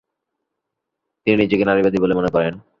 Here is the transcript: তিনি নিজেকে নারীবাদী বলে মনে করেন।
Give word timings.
তিনি 1.27 1.35
নিজেকে 1.37 1.63
নারীবাদী 1.65 1.97
বলে 2.01 2.13
মনে 2.15 2.33
করেন। 2.35 2.53